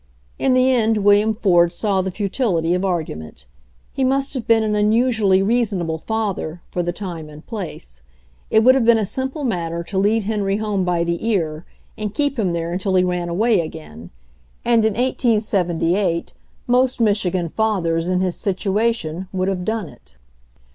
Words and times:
In 0.39 0.55
the 0.55 0.71
end 0.71 1.03
William 1.03 1.31
Ford 1.31 1.71
saw 1.71 2.01
the 2.01 2.09
futility 2.09 2.73
of 2.73 2.83
ar 2.83 3.03
gument. 3.03 3.45
He 3.93 4.03
must 4.03 4.33
have 4.33 4.47
been 4.47 4.63
an 4.63 4.73
unusually 4.75 5.43
rea 5.43 5.61
sonable 5.61 6.01
father, 6.01 6.59
for 6.71 6.81
the 6.81 6.91
time 6.91 7.29
and 7.29 7.45
place. 7.45 8.01
It 8.49 8.63
would 8.63 8.73
have 8.73 8.83
been 8.83 8.97
a 8.97 9.05
simple 9.05 9.43
matter 9.43 9.83
to 9.83 9.99
lead 9.99 10.23
Henry 10.23 10.57
home 10.57 10.83
by 10.83 11.03
the 11.03 11.23
ear 11.27 11.65
and 11.99 12.15
keep 12.15 12.39
him 12.39 12.51
there 12.51 12.73
until 12.73 12.95
he 12.95 13.03
ran 13.03 13.29
away 13.29 13.59
again, 13.59 14.09
and 14.65 14.83
in 14.85 14.93
1878 14.93 16.33
most 16.65 16.99
Michigan 16.99 17.47
fathers 17.47 18.07
in 18.07 18.21
his 18.21 18.35
situation 18.35 19.27
would 19.31 19.49
have 19.49 19.63
done 19.63 19.87
it. 19.87 20.17